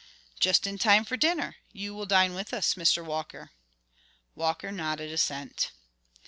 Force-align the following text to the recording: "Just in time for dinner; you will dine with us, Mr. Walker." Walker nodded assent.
"Just 0.39 0.65
in 0.65 0.79
time 0.79 1.05
for 1.05 1.15
dinner; 1.15 1.57
you 1.73 1.93
will 1.93 2.07
dine 2.07 2.33
with 2.33 2.55
us, 2.55 2.73
Mr. 2.73 3.05
Walker." 3.05 3.51
Walker 4.33 4.71
nodded 4.71 5.11
assent. 5.11 5.69